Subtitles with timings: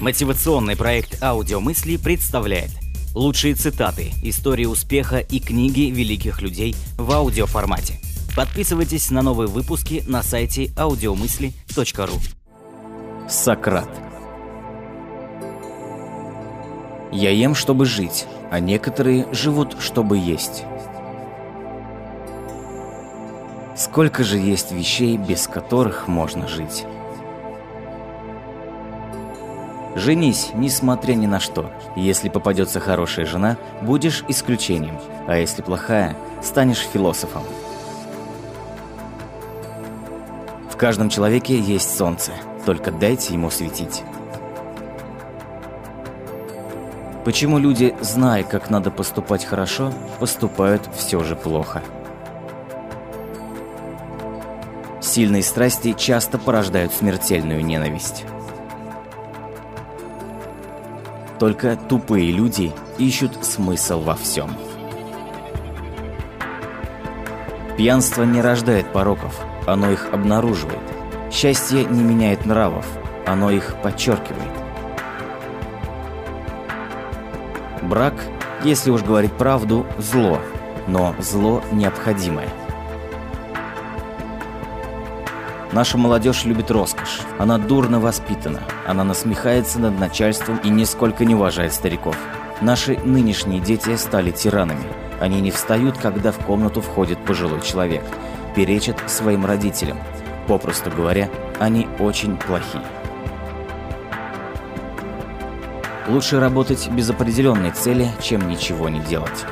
[0.00, 2.70] Мотивационный проект «Аудиомысли» представляет
[3.14, 8.00] лучшие цитаты, истории успеха и книги великих людей в аудиоформате.
[8.34, 12.18] Подписывайтесь на новые выпуски на сайте audiomысли.ру
[13.28, 13.90] Сократ
[17.12, 20.64] Я ем, чтобы жить, а некоторые живут, чтобы есть.
[23.76, 26.86] Сколько же есть вещей, без которых можно жить?
[29.96, 31.70] Женись, несмотря ни на что.
[31.96, 37.42] Если попадется хорошая жена, будешь исключением, а если плохая, станешь философом.
[40.70, 42.32] В каждом человеке есть солнце,
[42.64, 44.02] только дайте ему светить.
[47.24, 51.82] Почему люди, зная, как надо поступать хорошо, поступают все же плохо?
[55.02, 58.24] Сильные страсти часто порождают смертельную ненависть.
[61.40, 64.50] Только тупые люди ищут смысл во всем.
[67.78, 70.78] Пьянство не рождает пороков, оно их обнаруживает.
[71.32, 72.86] Счастье не меняет нравов,
[73.26, 74.52] оно их подчеркивает.
[77.80, 78.14] Брак,
[78.62, 80.40] если уж говорить правду, зло,
[80.88, 82.50] но зло необходимое.
[85.72, 87.20] Наша молодежь любит роскошь.
[87.38, 88.60] Она дурно воспитана.
[88.86, 92.16] Она насмехается над начальством и нисколько не уважает стариков.
[92.60, 94.82] Наши нынешние дети стали тиранами.
[95.20, 98.02] Они не встают, когда в комнату входит пожилой человек.
[98.56, 99.98] Перечат своим родителям.
[100.48, 102.82] Попросту говоря, они очень плохие.
[106.08, 109.46] Лучше работать без определенной цели, чем ничего не делать.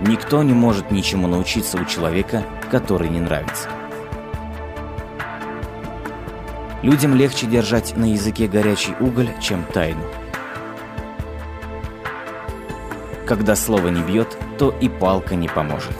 [0.00, 3.68] Никто не может ничему научиться у человека, который не нравится.
[6.82, 10.04] Людям легче держать на языке горячий уголь, чем тайну.
[13.26, 15.96] Когда слово не бьет, то и палка не поможет.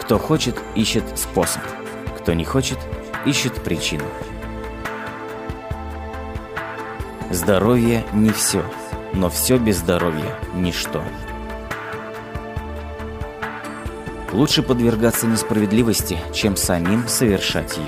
[0.00, 1.62] Кто хочет, ищет способ.
[2.18, 2.78] Кто не хочет,
[3.24, 4.04] ищет причину.
[7.30, 8.62] Здоровье не все,
[9.16, 11.02] но все без здоровья– ничто.
[14.32, 17.86] Лучше подвергаться несправедливости, чем самим совершать ее.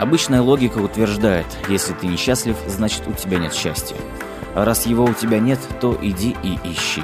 [0.00, 3.96] Обычная логика утверждает, если ты несчастлив, значит у тебя нет счастья.
[4.54, 7.02] А раз его у тебя нет, то иди и ищи.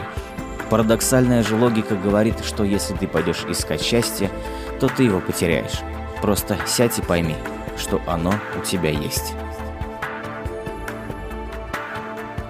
[0.70, 4.31] Парадоксальная же логика говорит, что если ты пойдешь искать счастье,
[4.81, 5.81] то ты его потеряешь.
[6.22, 7.36] Просто сядь и пойми,
[7.76, 9.34] что оно у тебя есть.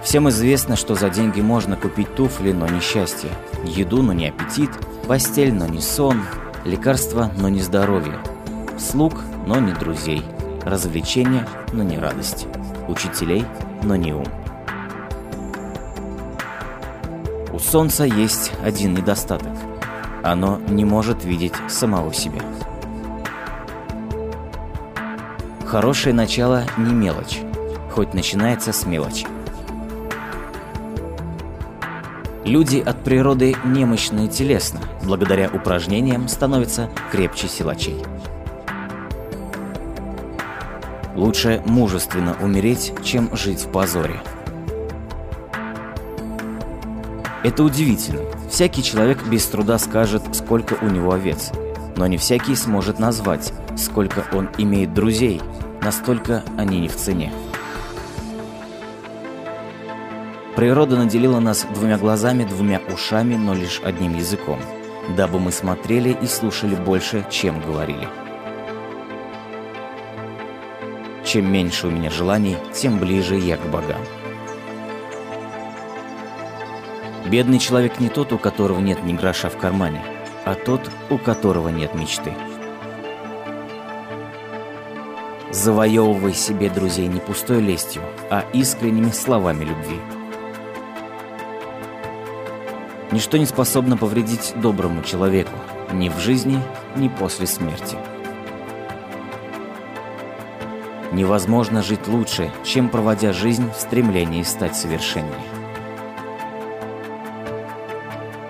[0.07, 3.29] Всем известно, что за деньги можно купить туфли, но не счастье,
[3.65, 4.69] еду, но не аппетит,
[5.05, 6.21] постель, но не сон,
[6.63, 8.17] лекарства, но не здоровье,
[8.79, 9.15] слуг,
[9.45, 10.23] но не друзей,
[10.63, 12.47] развлечения, но не радость,
[12.87, 13.43] учителей,
[13.83, 14.23] но не ум.
[17.51, 19.51] У солнца есть один недостаток.
[20.23, 22.39] Оно не может видеть самого себя.
[25.65, 27.41] Хорошее начало не мелочь,
[27.91, 29.27] хоть начинается с мелочи.
[32.47, 37.97] Люди от природы немощные телесно, благодаря упражнениям становятся крепче силачей.
[41.13, 44.21] Лучше мужественно умереть, чем жить в позоре.
[47.43, 48.21] Это удивительно.
[48.49, 51.51] Всякий человек без труда скажет, сколько у него овец.
[51.97, 55.41] Но не всякий сможет назвать, сколько он имеет друзей.
[55.81, 57.29] Настолько они не в цене.
[60.57, 64.59] Природа наделила нас двумя глазами, двумя ушами, но лишь одним языком,
[65.15, 68.07] дабы мы смотрели и слушали больше, чем говорили.
[71.23, 74.01] Чем меньше у меня желаний, тем ближе я к богам.
[77.27, 80.01] Бедный человек не тот, у которого нет ни гроша в кармане,
[80.43, 82.33] а тот, у которого нет мечты.
[85.51, 89.99] Завоевывай себе друзей не пустой лестью, а искренними словами любви–
[93.17, 95.57] Ничто не способно повредить доброму человеку,
[95.91, 96.61] ни в жизни,
[96.95, 97.97] ни после смерти.
[101.11, 105.33] Невозможно жить лучше, чем проводя жизнь в стремлении стать совершеннее.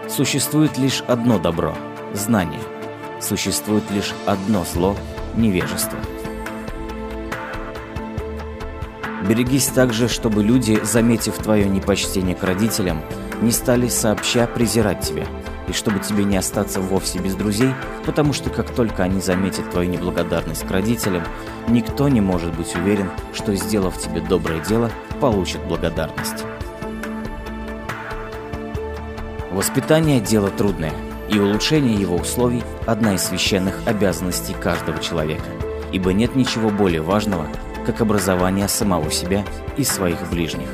[0.09, 1.73] Существует лишь одно добро–
[2.13, 2.59] знание.
[3.21, 4.97] Существует лишь одно зло–
[5.37, 5.97] невежество.
[9.29, 13.01] Берегись также, чтобы люди, заметив твое непочтение к родителям,
[13.41, 15.25] не стали сообща презирать тебя.
[15.67, 17.73] и чтобы тебе не остаться вовсе без друзей,
[18.05, 21.23] потому что как только они заметят твою неблагодарность к родителям,
[21.67, 24.89] никто не может быть уверен, что, сделав тебе доброе дело,
[25.19, 26.45] получит благодарность.
[29.51, 30.93] Воспитание– дело трудное,
[31.29, 35.49] и улучшение его условий– одна из священных обязанностей каждого человека,
[35.91, 37.47] ибо нет ничего более важного,
[37.85, 39.43] как образование самого себя
[39.75, 40.69] и своих ближних.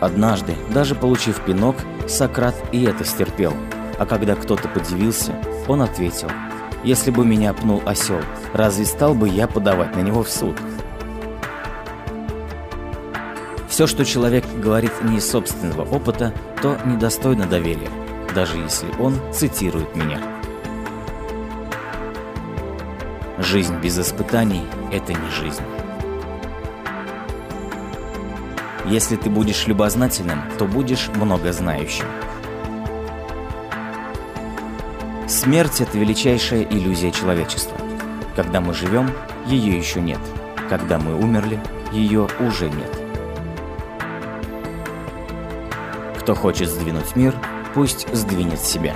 [0.00, 3.52] Однажды, даже получив пинок, Сократ и это стерпел,
[3.98, 5.34] а когда кто-то подивился,
[5.66, 6.30] он ответил,
[6.84, 8.20] «Если бы меня пнул осел,
[8.52, 10.56] разве стал бы я подавать на него в суд?»
[13.68, 17.90] Все, что человек говорит не из собственного опыта, то недостойно доверия,
[18.34, 20.20] даже если он цитирует меня.
[23.38, 25.62] Жизнь без испытаний– это не жизнь.
[28.90, 32.06] Если ты будешь любознательным, то будешь многознающим.
[35.28, 37.76] Смерть– это величайшая иллюзия человечества.
[38.34, 39.10] Когда мы живем,
[39.46, 40.20] ее еще нет.
[40.70, 41.60] Когда мы умерли,
[41.92, 42.98] ее уже нет.
[46.20, 47.34] Кто хочет сдвинуть мир,
[47.74, 48.94] пусть сдвинет себя.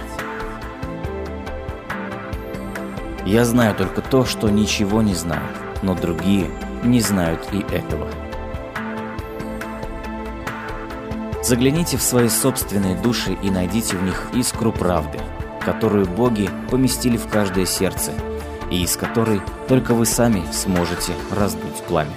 [3.26, 5.46] Я знаю только то, что ничего не знаю,
[5.82, 6.50] но другие
[6.82, 8.08] не знают и этого.
[11.42, 15.18] Загляните в свои собственные души и найдите в них искру правды,
[15.60, 18.12] которую боги поместили в каждое сердце,
[18.70, 22.14] и из которой только вы сами сможете раздуть пламя.